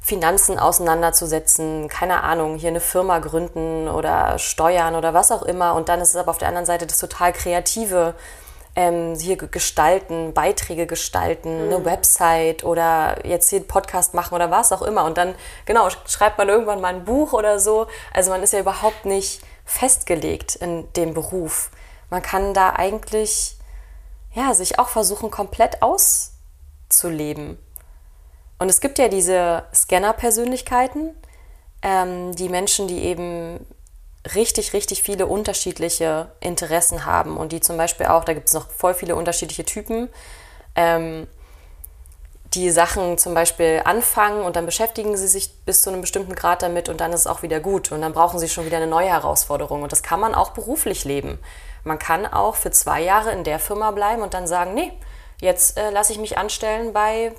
[0.02, 5.76] Finanzen auseinanderzusetzen, keine Ahnung, hier eine Firma gründen oder steuern oder was auch immer.
[5.76, 8.16] Und dann ist es aber auf der anderen Seite das total kreative,
[8.76, 11.74] ähm, hier gestalten, Beiträge gestalten, mhm.
[11.74, 15.04] eine Website oder jetzt hier einen Podcast machen oder was auch immer.
[15.04, 15.36] Und dann,
[15.66, 17.88] genau, schreibt man irgendwann mal ein Buch oder so.
[18.14, 21.72] Also man ist ja überhaupt nicht festgelegt in dem Beruf.
[22.10, 23.58] Man kann da eigentlich,
[24.34, 27.60] ja, sich auch versuchen, komplett auszuleben.
[28.60, 31.16] Und es gibt ja diese Scanner-Persönlichkeiten,
[31.82, 33.66] ähm, die Menschen, die eben
[34.36, 38.70] richtig, richtig viele unterschiedliche Interessen haben und die zum Beispiel auch, da gibt es noch
[38.70, 40.10] voll viele unterschiedliche Typen,
[40.76, 41.28] ähm,
[42.54, 46.64] die Sachen zum Beispiel anfangen und dann beschäftigen sie sich bis zu einem bestimmten Grad
[46.64, 48.88] damit und dann ist es auch wieder gut und dann brauchen sie schon wieder eine
[48.88, 51.40] neue Herausforderung und das kann man auch beruflich leben.
[51.84, 54.92] Man kann auch für zwei Jahre in der Firma bleiben und dann sagen, nee,
[55.40, 57.34] jetzt äh, lasse ich mich anstellen bei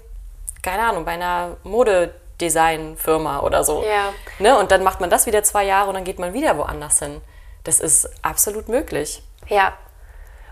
[0.62, 3.82] keine Ahnung, bei einer Modedesign-Firma oder so.
[3.82, 4.12] Ja.
[4.38, 4.58] Ne?
[4.58, 7.20] Und dann macht man das wieder zwei Jahre und dann geht man wieder woanders hin.
[7.64, 9.22] Das ist absolut möglich.
[9.48, 9.72] Ja.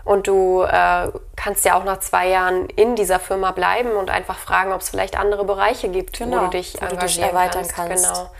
[0.05, 4.37] Und du äh, kannst ja auch nach zwei Jahren in dieser Firma bleiben und einfach
[4.39, 7.67] fragen, ob es vielleicht andere Bereiche gibt, genau, wo du dich, wo du dich erweitern
[7.67, 7.75] kannst.
[7.75, 8.13] kannst.
[8.13, 8.31] Genau.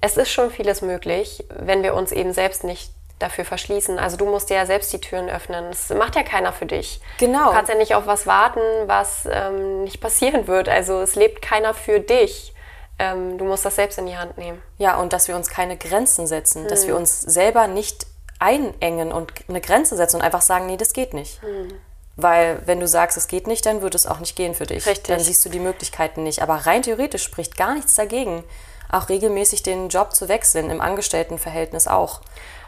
[0.00, 3.98] Es ist schon vieles möglich, wenn wir uns eben selbst nicht dafür verschließen.
[3.98, 5.66] Also du musst dir ja selbst die Türen öffnen.
[5.70, 7.00] Das macht ja keiner für dich.
[7.18, 7.46] Genau.
[7.46, 10.68] Du kannst ja nicht auf was warten, was ähm, nicht passieren wird.
[10.68, 12.54] Also es lebt keiner für dich.
[12.98, 14.62] Ähm, du musst das selbst in die Hand nehmen.
[14.78, 16.68] Ja, und dass wir uns keine Grenzen setzen, hm.
[16.68, 18.06] dass wir uns selber nicht
[18.38, 21.40] einengen und eine Grenze setzen und einfach sagen, nee, das geht nicht.
[21.42, 21.72] Hm.
[22.16, 24.86] Weil wenn du sagst, es geht nicht, dann wird es auch nicht gehen für dich.
[24.86, 25.14] Richtig.
[25.14, 26.42] Dann siehst du die Möglichkeiten nicht.
[26.42, 28.42] Aber rein theoretisch spricht gar nichts dagegen,
[28.90, 32.22] auch regelmäßig den Job zu wechseln, im Angestelltenverhältnis auch.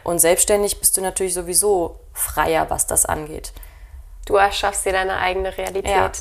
[0.09, 3.53] Und selbstständig bist du natürlich sowieso freier, was das angeht.
[4.25, 5.85] Du erschaffst dir deine eigene Realität.
[5.85, 6.11] Ja,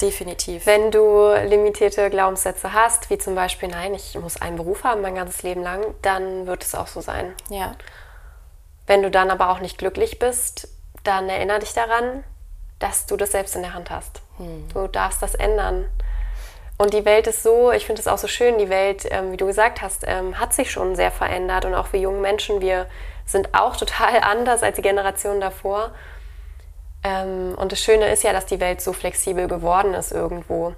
[0.00, 0.66] definitiv.
[0.66, 5.14] Wenn du limitierte Glaubenssätze hast, wie zum Beispiel, nein, ich muss einen Beruf haben mein
[5.14, 7.32] ganzes Leben lang, dann wird es auch so sein.
[7.50, 7.76] Ja.
[8.88, 10.66] Wenn du dann aber auch nicht glücklich bist,
[11.04, 12.24] dann erinnere dich daran,
[12.80, 14.22] dass du das selbst in der Hand hast.
[14.38, 14.66] Hm.
[14.74, 15.88] Du darfst das ändern.
[16.78, 19.36] Und die Welt ist so, ich finde es auch so schön, die Welt, ähm, wie
[19.36, 21.66] du gesagt hast, ähm, hat sich schon sehr verändert.
[21.66, 22.86] Und auch wir jungen Menschen, wir
[23.32, 25.92] sind auch total anders als die Generation davor.
[27.02, 30.74] Ähm, und das Schöne ist ja, dass die Welt so flexibel geworden ist irgendwo.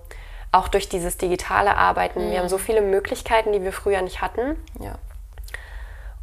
[0.52, 2.26] Auch durch dieses digitale Arbeiten.
[2.26, 2.30] Mhm.
[2.30, 4.56] Wir haben so viele Möglichkeiten, die wir früher nicht hatten.
[4.80, 4.96] Ja.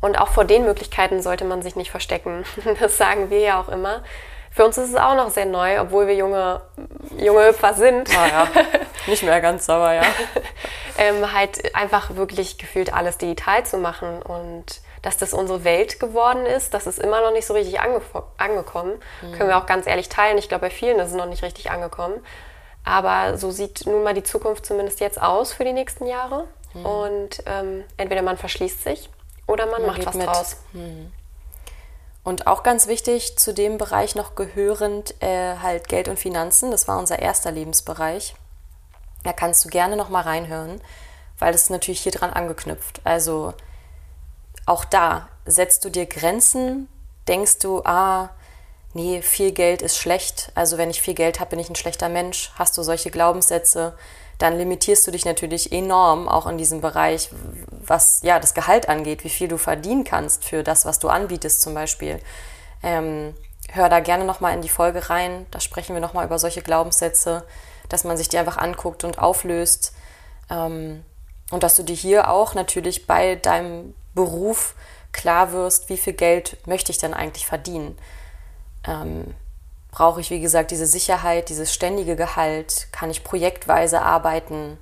[0.01, 2.45] Und auch vor den Möglichkeiten sollte man sich nicht verstecken.
[2.79, 4.03] Das sagen wir ja auch immer.
[4.51, 6.61] Für uns ist es auch noch sehr neu, obwohl wir junge,
[7.17, 8.11] junge Hüpfer sind.
[8.11, 8.47] Naja,
[9.07, 10.01] nicht mehr ganz, aber ja.
[10.97, 16.45] ähm, halt einfach wirklich gefühlt alles digital zu machen und dass das unsere Welt geworden
[16.45, 18.01] ist, das ist immer noch nicht so richtig ange
[18.37, 18.99] angekommen.
[19.21, 19.31] Mhm.
[19.33, 20.37] Können wir auch ganz ehrlich teilen.
[20.37, 22.23] Ich glaube, bei vielen ist es noch nicht richtig angekommen.
[22.83, 26.45] Aber so sieht nun mal die Zukunft zumindest jetzt aus für die nächsten Jahre.
[26.73, 26.85] Mhm.
[26.85, 29.09] Und ähm, entweder man verschließt sich
[29.47, 30.27] oder man, man macht was mit.
[30.27, 30.57] draus.
[30.73, 31.11] Mhm.
[32.23, 36.71] Und auch ganz wichtig zu dem Bereich noch gehörend äh, halt Geld und Finanzen.
[36.71, 38.35] Das war unser erster Lebensbereich.
[39.23, 40.81] Da kannst du gerne noch mal reinhören,
[41.39, 43.01] weil das ist natürlich hier dran angeknüpft.
[43.03, 43.53] Also
[44.65, 46.87] auch da setzt du dir Grenzen,
[47.27, 48.29] denkst du, ah,
[48.93, 50.51] nee, viel Geld ist schlecht.
[50.55, 52.51] Also wenn ich viel Geld habe, bin ich ein schlechter Mensch.
[52.55, 53.95] Hast du solche Glaubenssätze,
[54.37, 57.29] dann limitierst du dich natürlich enorm auch in diesem Bereich,
[57.71, 61.61] was ja das Gehalt angeht, wie viel du verdienen kannst für das, was du anbietest
[61.61, 62.19] zum Beispiel.
[62.81, 63.35] Ähm,
[63.71, 65.45] hör da gerne nochmal in die Folge rein.
[65.51, 67.45] Da sprechen wir nochmal über solche Glaubenssätze,
[67.89, 69.93] dass man sich die einfach anguckt und auflöst.
[70.49, 71.03] Ähm,
[71.51, 74.75] und dass du dir hier auch natürlich bei deinem Beruf
[75.11, 77.97] klar wirst, wie viel Geld möchte ich denn eigentlich verdienen.
[78.87, 79.35] Ähm,
[79.91, 82.87] brauche ich, wie gesagt, diese Sicherheit, dieses ständige Gehalt?
[82.91, 84.77] Kann ich projektweise arbeiten?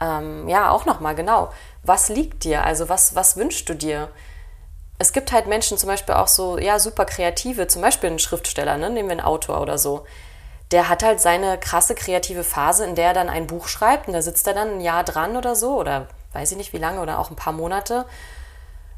[0.00, 1.52] Ähm, ja, auch nochmal genau.
[1.82, 2.64] Was liegt dir?
[2.64, 4.08] Also was, was wünschst du dir?
[4.98, 8.76] Es gibt halt Menschen, zum Beispiel auch so, ja, super kreative, zum Beispiel ein Schriftsteller,
[8.76, 8.90] ne?
[8.90, 10.04] nehmen wir einen Autor oder so.
[10.72, 14.12] Der hat halt seine krasse kreative Phase, in der er dann ein Buch schreibt und
[14.14, 17.00] da sitzt er dann ein Jahr dran oder so oder weiß ich nicht wie lange
[17.00, 18.04] oder auch ein paar Monate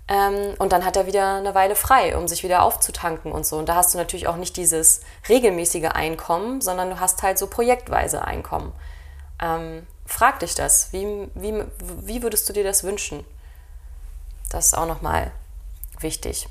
[0.09, 3.57] ähm, und dann hat er wieder eine Weile frei, um sich wieder aufzutanken und so.
[3.57, 7.47] Und da hast du natürlich auch nicht dieses regelmäßige Einkommen, sondern du hast halt so
[7.47, 8.73] projektweise Einkommen.
[9.41, 10.93] Ähm, frag dich das.
[10.93, 13.25] Wie, wie, wie würdest du dir das wünschen?
[14.51, 15.31] Das ist auch nochmal
[16.01, 16.49] wichtig.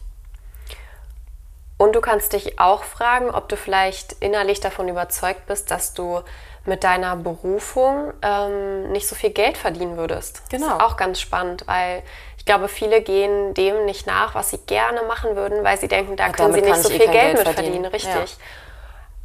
[1.78, 6.22] Und du kannst dich auch fragen, ob du vielleicht innerlich davon überzeugt bist, dass du
[6.66, 10.44] mit deiner Berufung ähm, nicht so viel Geld verdienen würdest.
[10.50, 10.68] Genau.
[10.68, 12.04] Das ist auch ganz spannend, weil
[12.42, 16.16] ich glaube, viele gehen dem nicht nach, was sie gerne machen würden, weil sie denken,
[16.16, 17.86] da können sie nicht so eh viel Geld, Geld mit verdienen.
[17.86, 18.12] Richtig.
[18.12, 18.26] Ja.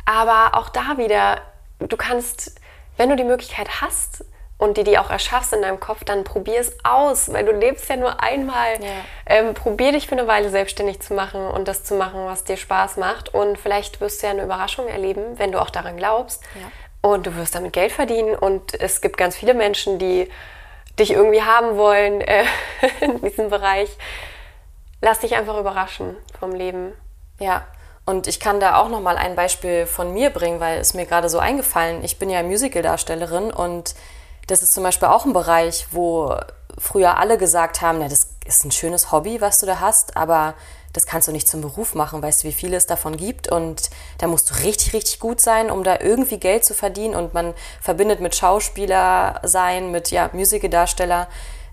[0.04, 1.40] Aber auch da wieder,
[1.78, 2.60] du kannst,
[2.98, 4.22] wenn du die Möglichkeit hast,
[4.58, 7.88] und die die auch erschaffst in deinem Kopf, dann probier es aus, weil du lebst
[7.88, 8.82] ja nur einmal.
[8.82, 8.88] Ja.
[9.24, 12.58] Ähm, probier dich für eine Weile selbstständig zu machen und das zu machen, was dir
[12.58, 13.32] Spaß macht.
[13.32, 16.42] Und vielleicht wirst du ja eine Überraschung erleben, wenn du auch daran glaubst.
[16.54, 17.10] Ja.
[17.10, 18.34] Und du wirst damit Geld verdienen.
[18.34, 20.30] Und es gibt ganz viele Menschen, die
[20.98, 22.44] dich irgendwie haben wollen äh,
[23.00, 23.90] in diesem Bereich.
[25.00, 26.92] Lass dich einfach überraschen vom Leben.
[27.38, 27.66] Ja,
[28.06, 31.06] und ich kann da auch noch mal ein Beispiel von mir bringen, weil es mir
[31.06, 32.04] gerade so eingefallen.
[32.04, 33.94] Ich bin ja Musicaldarstellerin und
[34.46, 36.34] das ist zum Beispiel auch ein Bereich, wo
[36.78, 40.54] früher alle gesagt haben, na, das ist ein schönes Hobby, was du da hast, aber
[40.96, 43.90] das kannst du nicht zum Beruf machen, weißt du, wie viel es davon gibt und
[44.18, 47.52] da musst du richtig, richtig gut sein, um da irgendwie Geld zu verdienen und man
[47.82, 51.28] verbindet mit Schauspieler sein, mit ja, Musicaldarsteller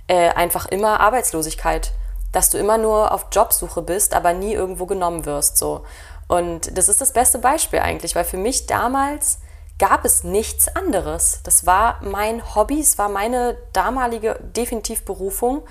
[0.08, 1.94] äh, einfach immer Arbeitslosigkeit,
[2.34, 5.86] dass du immer nur auf Jobsuche bist, aber nie irgendwo genommen wirst, so.
[6.28, 9.40] Und das ist das beste Beispiel eigentlich, weil für mich damals
[9.80, 11.42] gab es nichts anderes.
[11.44, 15.64] Das war mein Hobby, es war meine damalige definitiv Berufung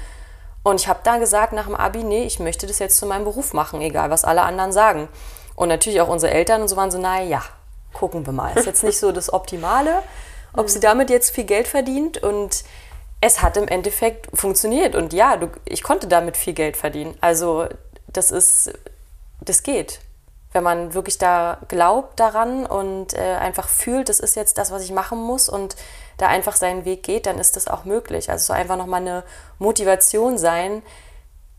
[0.62, 3.24] und ich habe dann gesagt nach dem Abi, nee, ich möchte das jetzt zu meinem
[3.24, 5.08] Beruf machen, egal was alle anderen sagen.
[5.56, 7.42] Und natürlich auch unsere Eltern und so waren so, na ja,
[7.92, 8.56] gucken wir mal.
[8.56, 10.02] Ist jetzt nicht so das Optimale,
[10.54, 12.22] ob sie damit jetzt viel Geld verdient.
[12.22, 12.64] Und
[13.20, 14.94] es hat im Endeffekt funktioniert.
[14.94, 17.16] Und ja, du, ich konnte damit viel Geld verdienen.
[17.20, 17.66] Also
[18.06, 18.72] das ist,
[19.40, 20.00] das geht.
[20.52, 24.84] Wenn man wirklich da glaubt daran und äh, einfach fühlt, das ist jetzt das, was
[24.84, 25.76] ich machen muss und
[26.22, 28.30] da einfach seinen Weg geht, dann ist das auch möglich.
[28.30, 29.24] Also so einfach nochmal eine
[29.58, 30.82] Motivation sein,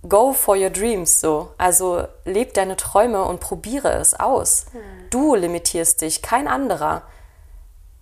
[0.08, 1.52] go for your dreams so.
[1.58, 4.68] Also leb deine Träume und probiere es aus.
[4.72, 4.82] Hm.
[5.10, 7.04] Du limitierst dich, kein anderer.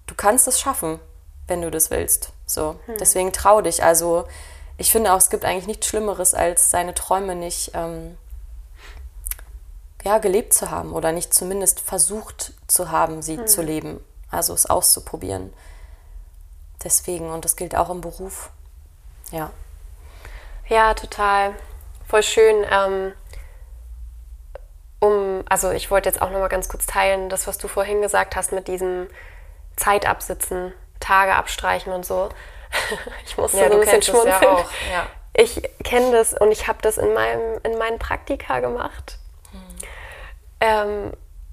[0.06, 1.00] Du kannst es schaffen,
[1.48, 2.32] wenn du das willst.
[2.46, 2.76] So.
[2.86, 2.98] Hm.
[3.00, 3.84] Deswegen trau dich.
[3.84, 4.26] Also
[4.78, 8.18] ich finde auch, es gibt eigentlich nichts Schlimmeres, als seine Träume nicht ähm,
[10.04, 13.48] ja, gelebt zu haben oder nicht zumindest versucht zu haben, sie hm.
[13.48, 14.00] zu leben.
[14.30, 15.52] Also es auszuprobieren.
[16.84, 18.50] Deswegen, und das gilt auch im Beruf.
[19.32, 19.52] Ja.
[20.68, 21.54] Ja, total.
[22.08, 22.66] Voll schön.
[22.70, 23.14] Ähm,
[25.00, 28.02] um, also ich wollte jetzt auch noch mal ganz kurz teilen, das, was du vorhin
[28.02, 29.08] gesagt hast mit diesem
[29.76, 32.30] Zeitabsitzen, Tage abstreichen und so.
[33.26, 34.42] ich musste ja, so ein bisschen schmunzeln.
[34.42, 34.72] Ja auch.
[34.92, 35.08] Ja.
[35.34, 39.18] Ich kenne das und ich habe das in, meinem, in meinen Praktika gemacht.
[39.52, 39.60] Hm.
[40.60, 41.12] Ähm,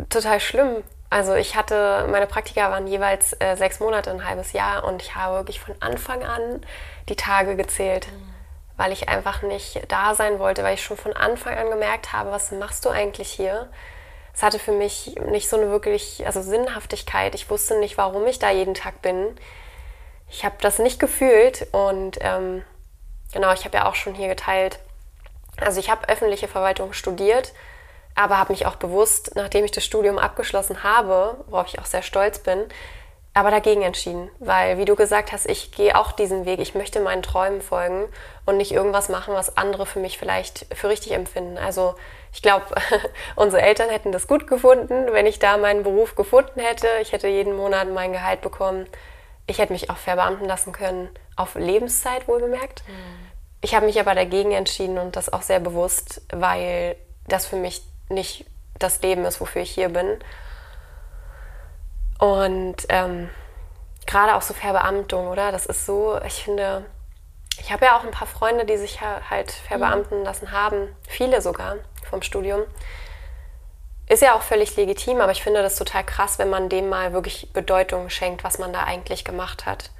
[0.08, 0.82] total schlimm.
[1.10, 5.14] Also ich hatte, meine Praktika waren jeweils äh, sechs Monate, ein halbes Jahr und ich
[5.14, 6.60] habe wirklich von Anfang an
[7.08, 8.34] die Tage gezählt, mhm.
[8.76, 12.30] weil ich einfach nicht da sein wollte, weil ich schon von Anfang an gemerkt habe,
[12.30, 13.68] was machst du eigentlich hier?
[14.38, 17.34] es hatte für mich nicht so eine wirklich, also Sinnhaftigkeit.
[17.34, 19.36] Ich wusste nicht, warum ich da jeden Tag bin.
[20.30, 22.62] Ich habe das nicht gefühlt und ähm,
[23.32, 24.78] genau, ich habe ja auch schon hier geteilt.
[25.60, 27.52] Also ich habe öffentliche Verwaltung studiert,
[28.18, 32.02] aber habe mich auch bewusst, nachdem ich das Studium abgeschlossen habe, worauf ich auch sehr
[32.02, 32.64] stolz bin,
[33.33, 36.59] aber dagegen entschieden, weil wie du gesagt hast, ich gehe auch diesen Weg.
[36.59, 38.09] Ich möchte meinen Träumen folgen
[38.44, 41.59] und nicht irgendwas machen, was andere für mich vielleicht für richtig empfinden.
[41.59, 41.94] Also
[42.33, 42.64] ich glaube,
[43.37, 46.88] unsere Eltern hätten das gut gefunden, wenn ich da meinen Beruf gefunden hätte.
[47.00, 48.87] Ich hätte jeden Monat mein Gehalt bekommen.
[49.46, 52.83] Ich hätte mich auch verbeamten lassen können, auf Lebenszeit wohlgemerkt.
[52.88, 53.28] Mhm.
[53.61, 56.96] Ich habe mich aber dagegen entschieden und das auch sehr bewusst, weil
[57.28, 58.46] das für mich nicht
[58.78, 60.18] das Leben ist, wofür ich hier bin.
[62.18, 63.30] Und ähm,
[64.06, 65.52] gerade auch so Verbeamtung, oder?
[65.52, 66.84] Das ist so, ich finde,
[67.60, 71.76] ich habe ja auch ein paar Freunde, die sich halt verbeamten lassen haben, viele sogar
[72.08, 72.62] vom Studium.
[74.08, 77.12] Ist ja auch völlig legitim, aber ich finde das total krass, wenn man dem mal
[77.12, 79.90] wirklich Bedeutung schenkt, was man da eigentlich gemacht hat.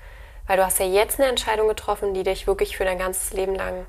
[0.47, 3.55] Weil du hast ja jetzt eine Entscheidung getroffen, die dich wirklich für dein ganzes Leben
[3.55, 3.87] lang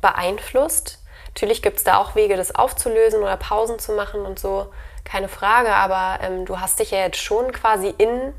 [0.00, 1.03] beeinflusst.
[1.34, 5.28] Natürlich gibt es da auch Wege, das aufzulösen oder Pausen zu machen und so, keine
[5.28, 8.32] Frage, aber ähm, du hast dich ja jetzt schon quasi in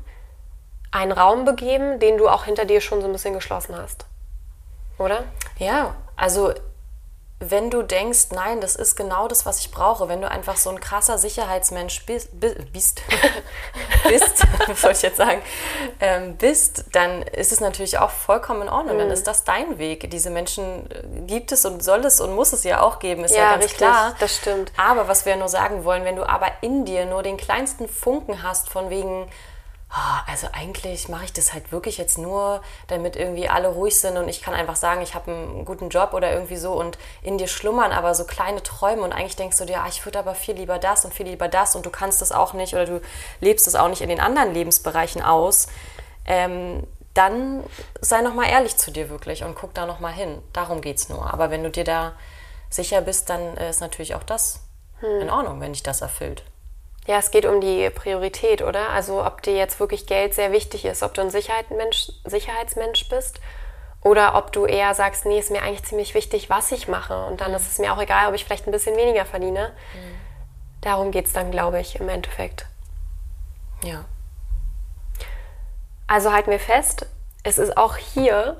[0.92, 4.06] einen Raum begeben, den du auch hinter dir schon so ein bisschen geschlossen hast.
[4.98, 5.24] Oder?
[5.58, 6.54] Ja, also
[7.38, 10.70] wenn du denkst, nein, das ist genau das, was ich brauche, wenn du einfach so
[10.70, 12.62] ein krasser Sicherheitsmensch bist, bist,
[14.08, 14.46] bist
[14.82, 15.42] wollte ich jetzt sagen,
[16.00, 18.96] ähm, bist, dann ist es natürlich auch vollkommen in Ordnung.
[18.96, 19.00] Mhm.
[19.00, 20.10] Dann ist das dein Weg.
[20.10, 23.34] Diese Menschen äh, gibt es und soll es und muss es ja auch geben, ist
[23.34, 24.14] ja, ja ganz richtig, klar.
[24.18, 24.72] Das stimmt.
[24.78, 28.42] Aber was wir nur sagen wollen, wenn du aber in dir nur den kleinsten Funken
[28.42, 29.28] hast, von wegen,
[30.26, 34.28] also eigentlich mache ich das halt wirklich jetzt nur, damit irgendwie alle ruhig sind und
[34.28, 37.46] ich kann einfach sagen, ich habe einen guten Job oder irgendwie so und in dir
[37.46, 40.56] schlummern aber so kleine Träume und eigentlich denkst du dir, ah, ich würde aber viel
[40.56, 43.00] lieber das und viel lieber das und du kannst das auch nicht oder du
[43.40, 45.68] lebst es auch nicht in den anderen Lebensbereichen aus,
[46.26, 47.64] ähm, dann
[48.00, 50.42] sei nochmal ehrlich zu dir wirklich und guck da nochmal hin.
[50.52, 51.32] Darum geht es nur.
[51.32, 52.12] Aber wenn du dir da
[52.68, 54.60] sicher bist, dann ist natürlich auch das
[55.00, 55.22] hm.
[55.22, 56.44] in Ordnung, wenn dich das erfüllt.
[57.06, 58.90] Ja, es geht um die Priorität, oder?
[58.90, 63.40] Also ob dir jetzt wirklich Geld sehr wichtig ist, ob du ein Sicherheitsmensch, Sicherheitsmensch bist
[64.02, 67.26] oder ob du eher sagst, nee, ist mir eigentlich ziemlich wichtig, was ich mache.
[67.26, 67.56] Und dann mhm.
[67.56, 69.72] ist es mir auch egal, ob ich vielleicht ein bisschen weniger verdiene.
[69.94, 70.16] Mhm.
[70.80, 72.66] Darum geht es dann, glaube ich, im Endeffekt.
[73.84, 74.04] Ja.
[76.08, 77.06] Also halten wir fest,
[77.42, 78.56] es ist auch hier,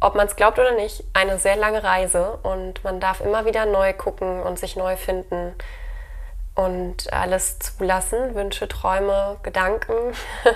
[0.00, 3.66] ob man es glaubt oder nicht, eine sehr lange Reise und man darf immer wieder
[3.66, 5.54] neu gucken und sich neu finden
[6.58, 9.94] und alles zulassen, Wünsche, Träume, Gedanken.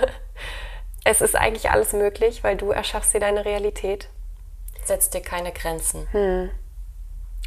[1.05, 4.09] es ist eigentlich alles möglich, weil du erschaffst dir deine Realität.
[4.83, 6.05] Setz dir keine Grenzen.
[6.11, 6.51] Hm.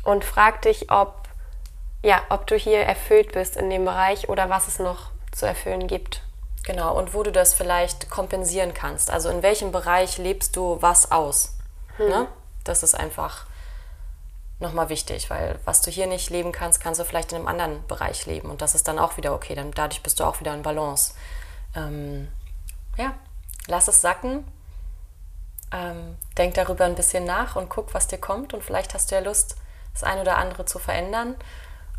[0.04, 1.28] Und frag dich, ob,
[2.02, 5.86] ja, ob du hier erfüllt bist in dem Bereich oder was es noch zu erfüllen
[5.86, 6.22] gibt.
[6.64, 9.10] Genau, und wo du das vielleicht kompensieren kannst.
[9.10, 11.58] Also in welchem Bereich lebst du was aus?
[11.98, 12.08] Hm.
[12.08, 12.28] Ne?
[12.64, 13.44] Das ist einfach
[14.58, 17.86] nochmal wichtig, weil was du hier nicht leben kannst, kannst du vielleicht in einem anderen
[17.86, 20.54] Bereich leben und das ist dann auch wieder okay, dann dadurch bist du auch wieder
[20.54, 21.14] in Balance.
[21.74, 22.28] Ähm,
[22.96, 23.14] ja,
[23.66, 24.44] lass es sacken,
[25.72, 29.16] ähm, denk darüber ein bisschen nach und guck, was dir kommt und vielleicht hast du
[29.16, 29.56] ja Lust,
[29.92, 31.36] das eine oder andere zu verändern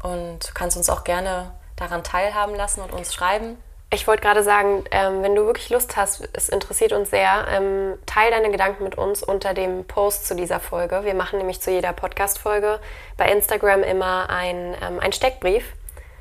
[0.02, 3.58] und kannst uns auch gerne daran teilhaben lassen und uns schreiben.
[3.90, 7.98] Ich wollte gerade sagen, ähm, wenn du wirklich Lust hast, es interessiert uns sehr, ähm,
[8.06, 11.06] teil deine Gedanken mit uns unter dem Post zu dieser Folge.
[11.06, 12.82] Wir machen nämlich zu jeder Podcast-Folge
[13.16, 15.64] bei Instagram immer ein, ähm, einen Steckbrief.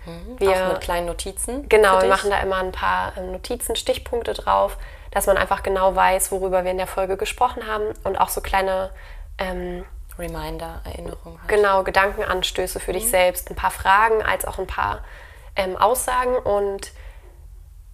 [0.04, 1.68] Mhm, wir, auch mit kleinen Notizen.
[1.68, 4.76] Genau, wir machen da immer ein paar ähm, Notizen, Stichpunkte drauf,
[5.10, 8.40] dass man einfach genau weiß, worüber wir in der Folge gesprochen haben und auch so
[8.40, 8.90] kleine
[9.38, 9.84] ähm,
[10.20, 11.40] Reminder, Erinnerungen.
[11.40, 11.48] Halt.
[11.48, 12.98] Genau, Gedankenanstöße für mhm.
[12.98, 15.02] dich selbst, ein paar Fragen als auch ein paar
[15.56, 16.92] ähm, Aussagen und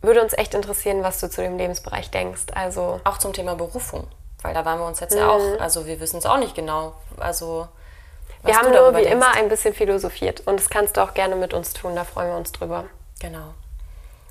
[0.02, 2.46] würde uns echt interessieren, was du zu dem Lebensbereich denkst.
[2.54, 4.06] Also auch zum Thema Berufung,
[4.42, 5.20] weil da waren wir uns jetzt mhm.
[5.20, 6.94] ja auch, also wir wissen es auch nicht genau.
[7.18, 7.68] Also
[8.42, 9.12] wir haben nur wie denkst.
[9.12, 12.30] immer ein bisschen philosophiert und das kannst du auch gerne mit uns tun, da freuen
[12.30, 12.84] wir uns drüber.
[13.20, 13.54] Genau.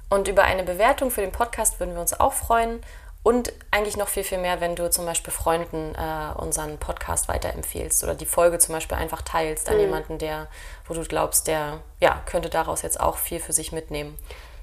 [0.09, 2.83] Und über eine Bewertung für den Podcast würden wir uns auch freuen.
[3.23, 8.03] Und eigentlich noch viel, viel mehr, wenn du zum Beispiel Freunden äh, unseren Podcast weiterempfiehlst
[8.03, 9.81] oder die Folge zum Beispiel einfach teilst an mhm.
[9.81, 10.47] jemanden, der,
[10.87, 14.17] wo du glaubst, der ja, könnte daraus jetzt auch viel für sich mitnehmen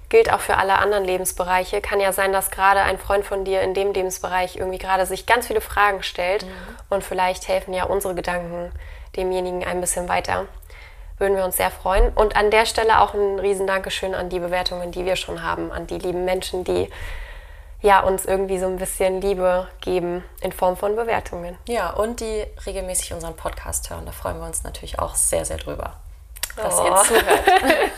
[0.09, 1.81] gilt auch für alle anderen Lebensbereiche.
[1.81, 5.27] Kann ja sein, dass gerade ein Freund von dir in dem Lebensbereich irgendwie gerade sich
[5.27, 6.51] ganz viele Fragen stellt mhm.
[6.89, 8.73] und vielleicht helfen ja unsere Gedanken
[9.17, 10.47] demjenigen ein bisschen weiter.
[11.19, 12.11] Würden wir uns sehr freuen.
[12.13, 15.73] Und an der Stelle auch ein riesen Dankeschön an die Bewertungen, die wir schon haben,
[15.73, 16.89] an die lieben Menschen, die
[17.81, 21.57] ja, uns irgendwie so ein bisschen Liebe geben in Form von Bewertungen.
[21.69, 24.05] Ja, und die regelmäßig unseren Podcast hören.
[24.05, 25.95] Da freuen wir uns natürlich auch sehr, sehr drüber,
[26.57, 26.87] dass oh.
[26.87, 27.45] ihr zuhört.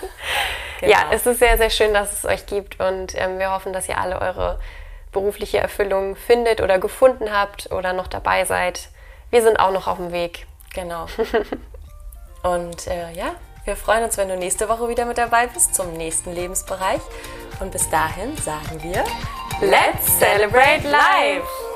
[0.80, 0.92] Genau.
[0.92, 3.88] Ja, es ist sehr, sehr schön, dass es euch gibt und ähm, wir hoffen, dass
[3.88, 4.58] ihr alle eure
[5.12, 8.88] berufliche Erfüllung findet oder gefunden habt oder noch dabei seid.
[9.30, 10.46] Wir sind auch noch auf dem Weg.
[10.74, 11.06] Genau.
[12.42, 15.92] und äh, ja, wir freuen uns, wenn du nächste Woche wieder mit dabei bist zum
[15.92, 17.00] nächsten Lebensbereich.
[17.60, 19.04] Und bis dahin sagen wir,
[19.60, 21.69] Let's celebrate life!